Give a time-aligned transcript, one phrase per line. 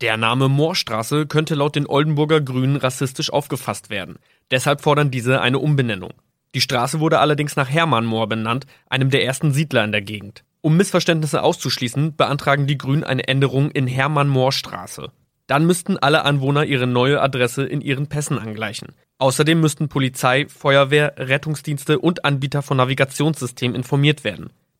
[0.00, 4.16] Der Name Moorstraße könnte laut den Oldenburger Grünen rassistisch aufgefasst werden.
[4.50, 6.12] Deshalb fordern diese eine Umbenennung.
[6.56, 10.42] Die Straße wurde allerdings nach Hermann Moor benannt, einem der ersten Siedler in der Gegend.
[10.62, 15.12] Um Missverständnisse auszuschließen, beantragen die Grünen eine Änderung in Hermann Moor Straße.
[15.46, 18.94] Dann müssten alle Anwohner ihre neue Adresse in ihren Pässen angleichen.
[19.18, 24.50] Außerdem müssten Polizei, Feuerwehr, Rettungsdienste und Anbieter von Navigationssystemen informiert werden.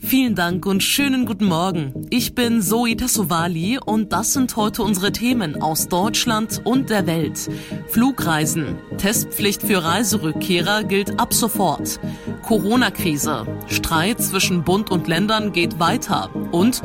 [0.00, 2.06] Vielen Dank und schönen guten Morgen.
[2.10, 7.50] Ich bin Zoe Tassovali und das sind heute unsere Themen aus Deutschland und der Welt.
[7.88, 8.78] Flugreisen.
[8.96, 12.00] Testpflicht für Reiserückkehrer gilt ab sofort.
[12.42, 13.46] Corona-Krise.
[13.66, 16.30] Streit zwischen Bund und Ländern geht weiter.
[16.52, 16.82] Und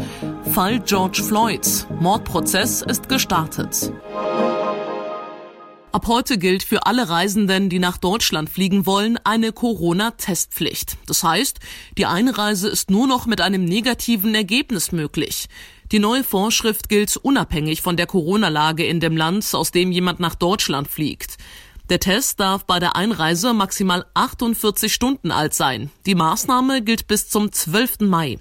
[0.52, 1.88] Fall George Floyd.
[2.00, 3.94] Mordprozess ist gestartet.
[5.94, 10.98] Ab heute gilt für alle Reisenden, die nach Deutschland fliegen wollen, eine Corona-Testpflicht.
[11.06, 11.60] Das heißt,
[12.00, 15.46] die Einreise ist nur noch mit einem negativen Ergebnis möglich.
[15.92, 20.34] Die neue Vorschrift gilt unabhängig von der Corona-Lage in dem Land, aus dem jemand nach
[20.34, 21.38] Deutschland fliegt.
[21.92, 25.92] Der Test darf bei der Einreise maximal 48 Stunden alt sein.
[26.08, 28.00] Die Maßnahme gilt bis zum 12.
[28.00, 28.40] Mai.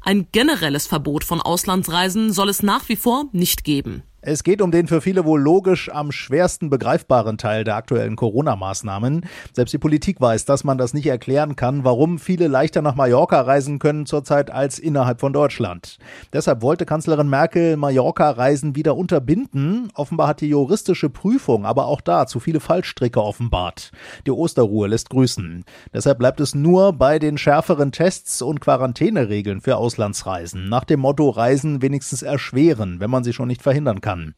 [0.00, 4.04] Ein generelles Verbot von Auslandsreisen soll es nach wie vor nicht geben.
[4.26, 9.26] Es geht um den für viele wohl logisch am schwersten begreifbaren Teil der aktuellen Corona-Maßnahmen.
[9.52, 13.42] Selbst die Politik weiß, dass man das nicht erklären kann, warum viele leichter nach Mallorca
[13.42, 15.98] reisen können zurzeit als innerhalb von Deutschland.
[16.32, 19.90] Deshalb wollte Kanzlerin Merkel Mallorca-Reisen wieder unterbinden.
[19.92, 23.92] Offenbar hat die juristische Prüfung aber auch da zu viele Fallstricke offenbart.
[24.24, 25.66] Die Osterruhe lässt grüßen.
[25.92, 30.70] Deshalb bleibt es nur bei den schärferen Tests und Quarantäneregeln für Auslandsreisen.
[30.70, 34.34] Nach dem Motto Reisen wenigstens erschweren, wenn man sie schon nicht verhindern kann kann.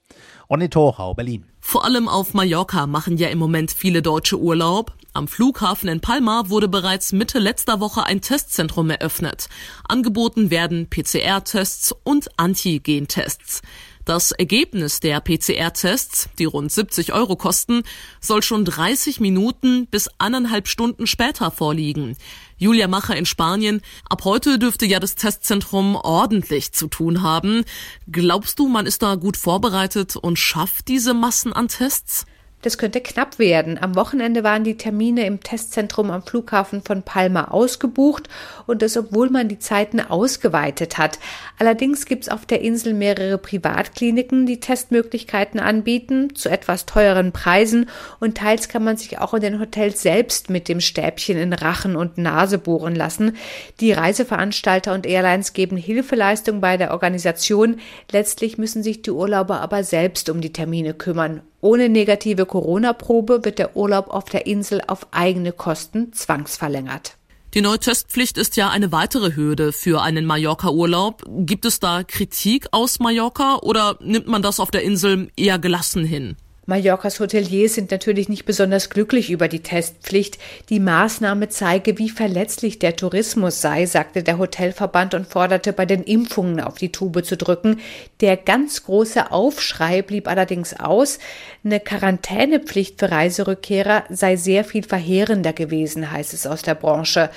[0.49, 1.45] Ronny Torhau, Berlin.
[1.61, 4.93] Vor allem auf Mallorca machen ja im Moment viele Deutsche Urlaub.
[5.13, 9.49] Am Flughafen in Palma wurde bereits Mitte letzter Woche ein Testzentrum eröffnet.
[9.89, 13.63] Angeboten werden PCR-Tests und Antigen-Tests.
[14.05, 17.83] Das Ergebnis der PCR-Tests, die rund 70 Euro kosten,
[18.21, 22.17] soll schon 30 Minuten bis eineinhalb Stunden später vorliegen.
[22.59, 23.83] Julia Macher in Spanien.
[24.09, 27.65] Ab heute dürfte ja das Testzentrum ordentlich zu tun haben.
[28.11, 32.27] Glaubst du, man ist da gut vorbereitet und schafft diese Massen an Tests?
[32.63, 33.79] Das könnte knapp werden.
[33.81, 38.29] Am Wochenende waren die Termine im Testzentrum am Flughafen von Palma ausgebucht
[38.67, 41.19] und das, obwohl man die Zeiten ausgeweitet hat.
[41.59, 47.89] Allerdings gibt es auf der Insel mehrere Privatkliniken, die Testmöglichkeiten anbieten, zu etwas teuren Preisen
[48.21, 51.95] und teils kann man sich auch in den Hotels selbst mit dem Stäbchen in Rachen
[51.95, 53.37] und Nase bohren lassen.
[53.81, 57.79] Die Reiseveranstalter und Airlines geben Hilfeleistung bei der Organisation.
[58.11, 61.43] Letztlich müssen sich die Urlauber aber selbst um die Termine kümmern.
[61.67, 67.17] Ohne negative Corona-Probe wird der Urlaub auf der Insel auf eigene Kosten zwangsverlängert.
[67.55, 71.25] Die neue Testpflicht ist ja eine weitere Hürde für einen Mallorca-Urlaub.
[71.27, 76.05] Gibt es da Kritik aus Mallorca oder nimmt man das auf der Insel eher gelassen
[76.05, 76.37] hin?
[76.69, 80.39] Mallorcas Hoteliers sind natürlich nicht besonders glücklich über die Testpflicht.
[80.69, 86.03] Die Maßnahme zeige, wie verletzlich der Tourismus sei, sagte der Hotelverband und forderte bei den
[86.03, 87.79] Impfungen auf die Tube zu drücken.
[88.21, 91.21] Der ganz große Aufschrei blieb allerdings aus.
[91.65, 97.31] Eine Quarantänepflicht für Reiserückkehrer sei sehr viel verheerender gewesen, heißt es aus der Branche.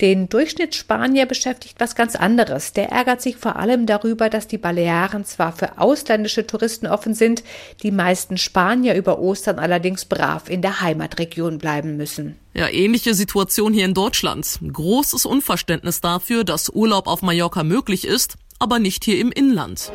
[0.00, 2.72] Den Durchschnittsspanier beschäftigt was ganz anderes.
[2.72, 7.42] Der ärgert sich vor allem darüber, dass die Balearen zwar für ausländische Touristen offen sind,
[7.82, 12.36] die meisten Spanier über Ostern allerdings brav in der Heimatregion bleiben müssen.
[12.54, 14.58] Ja, ähnliche Situation hier in Deutschland.
[14.72, 19.92] Großes Unverständnis dafür, dass Urlaub auf Mallorca möglich ist, aber nicht hier im Inland.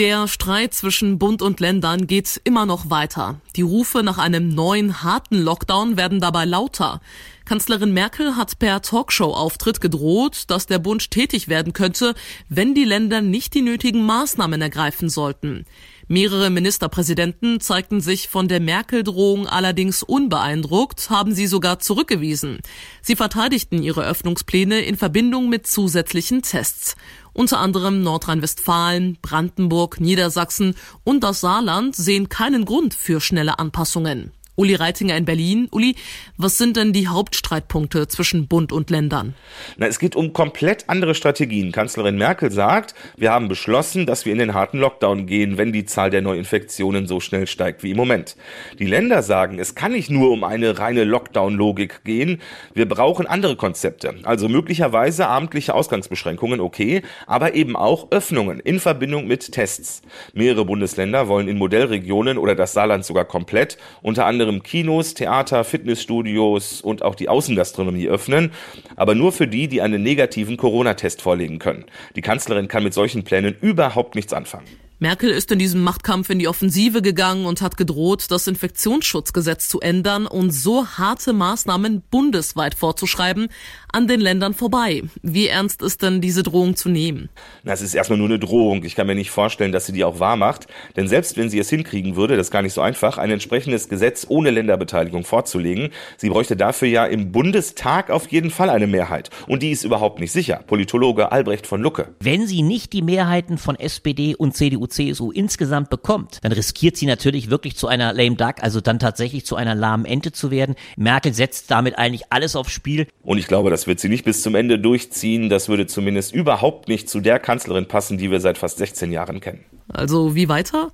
[0.00, 3.38] Der Streit zwischen Bund und Ländern geht immer noch weiter.
[3.54, 7.02] Die Rufe nach einem neuen harten Lockdown werden dabei lauter.
[7.44, 12.14] Kanzlerin Merkel hat per Talkshow-Auftritt gedroht, dass der Bund tätig werden könnte,
[12.48, 15.66] wenn die Länder nicht die nötigen Maßnahmen ergreifen sollten.
[16.12, 22.58] Mehrere Ministerpräsidenten zeigten sich von der Merkel-Drohung allerdings unbeeindruckt, haben sie sogar zurückgewiesen.
[23.00, 26.96] Sie verteidigten ihre Öffnungspläne in Verbindung mit zusätzlichen Tests.
[27.32, 30.74] Unter anderem Nordrhein-Westfalen, Brandenburg, Niedersachsen
[31.04, 34.32] und das Saarland sehen keinen Grund für schnelle Anpassungen.
[34.56, 35.68] Uli Reitinger in Berlin.
[35.70, 35.94] Uli,
[36.36, 39.34] was sind denn die Hauptstreitpunkte zwischen Bund und Ländern?
[39.78, 41.72] Na, es geht um komplett andere Strategien.
[41.72, 45.86] Kanzlerin Merkel sagt, wir haben beschlossen, dass wir in den harten Lockdown gehen, wenn die
[45.86, 48.36] Zahl der Neuinfektionen so schnell steigt wie im Moment.
[48.78, 52.42] Die Länder sagen, es kann nicht nur um eine reine Lockdown-Logik gehen.
[52.74, 54.14] Wir brauchen andere Konzepte.
[54.24, 60.02] Also möglicherweise abendliche Ausgangsbeschränkungen, okay, aber eben auch Öffnungen in Verbindung mit Tests.
[60.34, 65.64] Mehrere Bundesländer wollen in Modellregionen oder das Saarland sogar komplett unter anderem anderem Kinos, Theater,
[65.64, 68.52] Fitnessstudios und auch die Außengastronomie öffnen,
[68.96, 71.84] aber nur für die, die einen negativen Corona-Test vorlegen können.
[72.16, 74.66] Die Kanzlerin kann mit solchen Plänen überhaupt nichts anfangen.
[75.02, 79.80] Merkel ist in diesem Machtkampf in die Offensive gegangen und hat gedroht, das Infektionsschutzgesetz zu
[79.80, 83.48] ändern und so harte Maßnahmen bundesweit vorzuschreiben,
[83.90, 85.02] an den Ländern vorbei.
[85.22, 87.30] Wie ernst ist denn diese Drohung zu nehmen?
[87.64, 88.84] Das ist erstmal nur eine Drohung.
[88.84, 90.66] Ich kann mir nicht vorstellen, dass sie die auch wahr macht.
[90.96, 93.88] Denn selbst wenn sie es hinkriegen würde, das ist gar nicht so einfach, ein entsprechendes
[93.88, 95.88] Gesetz ohne Länderbeteiligung vorzulegen,
[96.18, 99.30] sie bräuchte dafür ja im Bundestag auf jeden Fall eine Mehrheit.
[99.46, 100.62] Und die ist überhaupt nicht sicher.
[100.66, 102.08] Politologe Albrecht von Lucke.
[102.20, 107.06] Wenn sie nicht die Mehrheiten von SPD und CDU CSU insgesamt bekommt, dann riskiert sie
[107.06, 110.74] natürlich wirklich zu einer lame duck, also dann tatsächlich zu einer lahmen Ente zu werden.
[110.96, 113.06] Merkel setzt damit eigentlich alles aufs Spiel.
[113.22, 115.48] Und ich glaube, das wird sie nicht bis zum Ende durchziehen.
[115.48, 119.40] Das würde zumindest überhaupt nicht zu der Kanzlerin passen, die wir seit fast 16 Jahren
[119.40, 119.64] kennen.
[119.88, 120.92] Also wie weiter?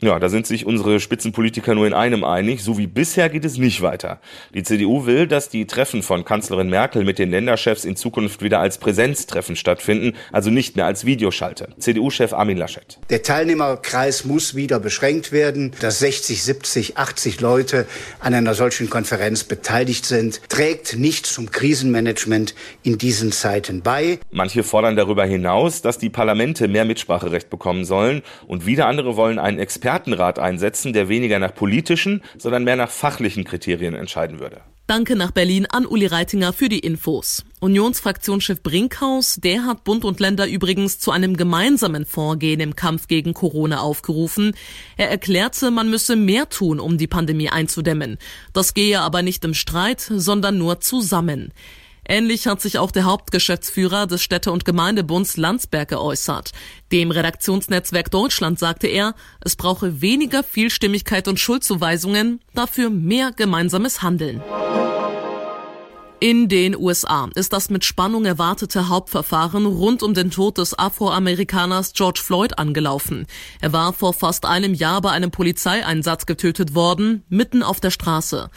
[0.00, 2.62] Ja, da sind sich unsere Spitzenpolitiker nur in einem einig.
[2.62, 4.20] So wie bisher geht es nicht weiter.
[4.54, 8.60] Die CDU will, dass die Treffen von Kanzlerin Merkel mit den Länderchefs in Zukunft wieder
[8.60, 11.70] als Präsenztreffen stattfinden, also nicht mehr als Videoschalte.
[11.78, 12.98] CDU-Chef Armin Laschet.
[13.10, 15.72] Der Teilnehmerkreis muss wieder beschränkt werden.
[15.80, 17.86] Dass 60, 70, 80 Leute
[18.20, 22.54] an einer solchen Konferenz beteiligt sind, trägt nicht zum Krisenmanagement
[22.84, 24.20] in diesen Zeiten bei.
[24.30, 29.40] Manche fordern darüber hinaus, dass die Parlamente mehr Mitspracherecht bekommen sollen und wieder andere wollen
[29.40, 34.60] einen Experten Expertenrat einsetzen, der weniger nach politischen, sondern mehr nach fachlichen Kriterien entscheiden würde.
[34.86, 37.42] Danke nach Berlin an Uli Reitinger für die Infos.
[37.60, 43.32] Unionsfraktionschef Brinkhaus, der hat Bund und Länder übrigens zu einem gemeinsamen Vorgehen im Kampf gegen
[43.32, 44.52] Corona aufgerufen.
[44.98, 48.18] Er erklärte, man müsse mehr tun, um die Pandemie einzudämmen.
[48.52, 51.52] Das gehe aber nicht im Streit, sondern nur zusammen.
[52.10, 56.52] Ähnlich hat sich auch der Hauptgeschäftsführer des Städte- und Gemeindebunds Landsberg geäußert.
[56.90, 64.42] Dem Redaktionsnetzwerk Deutschland sagte er, es brauche weniger Vielstimmigkeit und Schuldzuweisungen, dafür mehr gemeinsames Handeln.
[66.20, 71.92] In den USA ist das mit Spannung erwartete Hauptverfahren rund um den Tod des Afroamerikaners
[71.92, 73.26] George Floyd angelaufen.
[73.60, 78.50] Er war vor fast einem Jahr bei einem Polizeieinsatz getötet worden, mitten auf der Straße.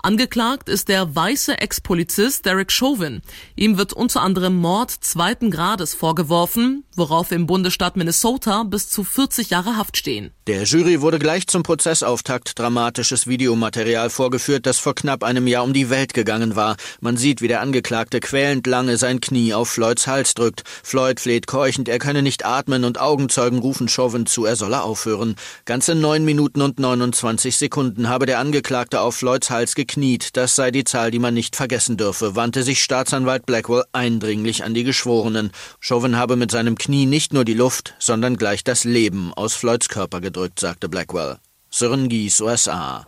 [0.00, 3.20] Angeklagt ist der weiße Ex-Polizist Derek Chauvin.
[3.56, 9.50] Ihm wird unter anderem Mord zweiten Grades vorgeworfen, worauf im Bundesstaat Minnesota bis zu 40
[9.50, 10.32] Jahre Haft stehen.
[10.46, 15.72] Der Jury wurde gleich zum Prozessauftakt dramatisches Videomaterial vorgeführt, das vor knapp einem Jahr um
[15.72, 16.76] die Welt gegangen war.
[17.00, 20.64] Man sieht, wie der Angeklagte quälend lange sein Knie auf Floyds Hals drückt.
[20.82, 25.36] Floyd fleht keuchend, er könne nicht atmen und Augenzeugen rufen Chauvin zu, er solle aufhören.
[25.64, 30.70] Ganze neun Minuten und 29 Sekunden habe der Angeklagte auf Floyds Hals gekniet das sei
[30.70, 35.50] die Zahl, die man nicht vergessen dürfe, wandte sich Staatsanwalt Blackwell eindringlich an die Geschworenen.
[35.80, 39.88] Chauvin habe mit seinem Knie nicht nur die Luft, sondern gleich das Leben aus Floyds
[39.88, 41.38] Körper gedrückt, sagte Blackwell.
[41.70, 42.08] Sören
[42.40, 43.06] USA.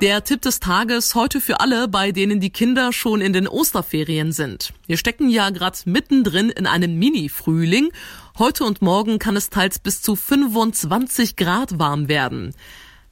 [0.00, 4.30] Der Tipp des Tages heute für alle, bei denen die Kinder schon in den Osterferien
[4.32, 4.72] sind.
[4.86, 7.90] Wir stecken ja gerade mittendrin in einem Mini-Frühling
[8.38, 12.54] Heute und morgen kann es teils bis zu 25 Grad warm werden.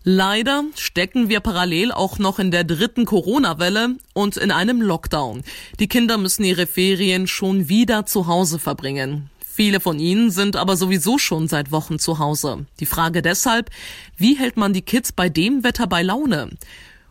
[0.09, 5.43] Leider stecken wir parallel auch noch in der dritten Corona-Welle und in einem Lockdown.
[5.81, 9.31] Die Kinder müssen ihre Ferien schon wieder zu Hause verbringen.
[9.45, 12.67] Viele von ihnen sind aber sowieso schon seit Wochen zu Hause.
[12.79, 13.71] Die Frage deshalb,
[14.17, 16.51] wie hält man die Kids bei dem Wetter bei Laune?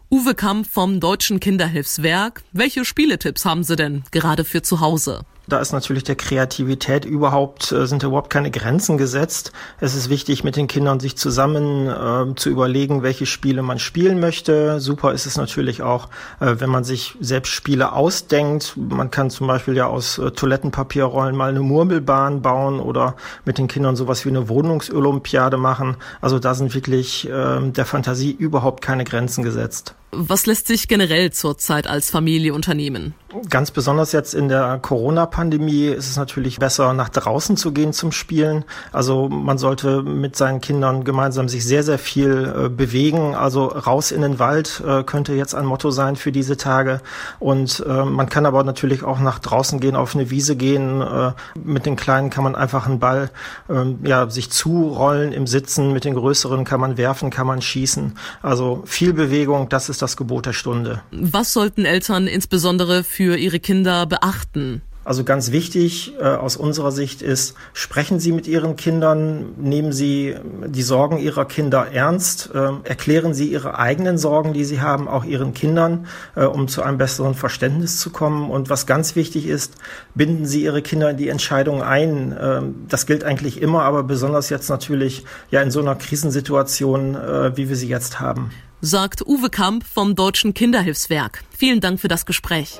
[0.10, 2.44] Uwe Kamp vom Deutschen Kinderhilfswerk.
[2.54, 5.26] Welche Spieletipps haben Sie denn gerade für zu Hause?
[5.48, 9.52] Da ist natürlich der Kreativität überhaupt, äh, sind überhaupt keine Grenzen gesetzt.
[9.80, 14.20] Es ist wichtig, mit den Kindern sich zusammen äh, zu überlegen, welche Spiele man spielen
[14.20, 14.80] möchte.
[14.80, 16.10] Super ist es natürlich auch,
[16.40, 18.74] äh, wenn man sich selbst Spiele ausdenkt.
[18.76, 23.68] Man kann zum Beispiel ja aus äh, Toilettenpapierrollen mal eine Murmelbahn bauen oder mit den
[23.68, 25.98] Kindern sowas wie eine Wohnungsolympiade machen.
[26.22, 29.96] Also da sind wirklich äh, der Fantasie überhaupt keine Grenzen gesetzt.
[30.18, 33.14] Was lässt sich generell zurzeit als Familie unternehmen?
[33.50, 38.14] Ganz besonders jetzt in der Corona-Pandemie ist es natürlich besser, nach draußen zu gehen zum
[38.14, 38.64] Spielen.
[38.94, 43.36] Also man sollte mit seinen Kindern gemeinsam sich sehr, sehr viel äh, bewegen.
[43.36, 47.02] Also raus in den Wald äh, könnte jetzt ein Motto sein für diese Tage.
[47.40, 51.02] Und äh, man kann aber natürlich auch nach draußen gehen, auf eine Wiese gehen.
[51.02, 53.32] Äh, mit den Kleinen kann man einfach einen Ball
[53.70, 55.92] ähm, ja, sich zurollen im Sitzen.
[55.92, 58.18] Mit den Größeren kann man werfen, kann man schießen.
[58.42, 61.02] Also viel Bewegung, das ist das Gebot der Stunde.
[61.12, 64.82] Was sollten Eltern insbesondere für ihre Kinder beachten?
[65.06, 70.36] Also ganz wichtig äh, aus unserer Sicht ist, sprechen Sie mit Ihren Kindern, nehmen Sie
[70.66, 75.24] die Sorgen Ihrer Kinder ernst, äh, erklären Sie Ihre eigenen Sorgen, die Sie haben, auch
[75.24, 78.50] Ihren Kindern, äh, um zu einem besseren Verständnis zu kommen.
[78.50, 79.76] Und was ganz wichtig ist,
[80.16, 82.32] binden Sie Ihre Kinder in die Entscheidung ein.
[82.32, 87.56] Äh, das gilt eigentlich immer, aber besonders jetzt natürlich ja in so einer Krisensituation, äh,
[87.56, 88.50] wie wir sie jetzt haben
[88.82, 91.44] sagt Uwe Kamp vom Deutschen Kinderhilfswerk.
[91.58, 92.80] Vielen Dank für das Gespräch.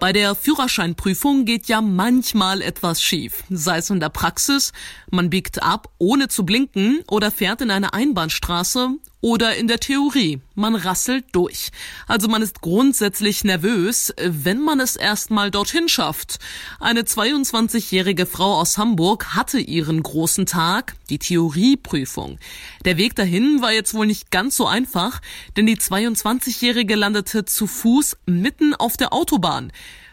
[0.00, 3.44] Bei der Führerscheinprüfung geht ja manchmal etwas schief.
[3.50, 4.72] Sei es in der Praxis,
[5.10, 10.40] man biegt ab, ohne zu blinken, oder fährt in eine Einbahnstraße, oder in der Theorie,
[10.54, 11.70] man rasselt durch.
[12.06, 16.38] Also man ist grundsätzlich nervös, wenn man es erstmal dorthin schafft.
[16.78, 22.38] Eine 22-jährige Frau aus Hamburg hatte ihren großen Tag, die Theorieprüfung.
[22.84, 25.20] Der Weg dahin war jetzt wohl nicht ganz so einfach,
[25.56, 29.72] denn die 22-jährige landete zu Fuß mitten auf der Autobahn.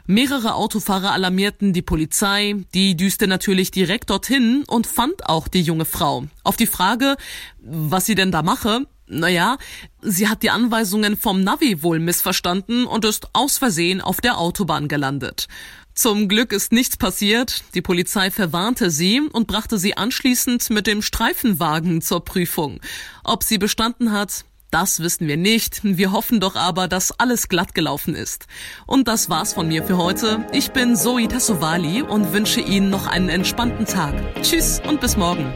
[0.10, 5.84] Mehrere Autofahrer alarmierten die Polizei, die düste natürlich direkt dorthin und fand auch die junge
[5.84, 6.28] Frau.
[6.46, 7.18] Auf die Frage,
[7.60, 9.58] was sie denn da mache, naja,
[10.02, 14.88] sie hat die Anweisungen vom Navi wohl missverstanden und ist aus Versehen auf der Autobahn
[14.88, 15.48] gelandet.
[15.94, 17.64] Zum Glück ist nichts passiert.
[17.74, 22.80] Die Polizei verwarnte sie und brachte sie anschließend mit dem Streifenwagen zur Prüfung.
[23.24, 25.80] Ob sie bestanden hat, das wissen wir nicht.
[25.84, 28.46] Wir hoffen doch aber, dass alles glatt gelaufen ist.
[28.86, 30.46] Und das war's von mir für heute.
[30.52, 34.14] Ich bin Zoe Tassovali und wünsche Ihnen noch einen entspannten Tag.
[34.44, 35.52] Tschüss und bis morgen.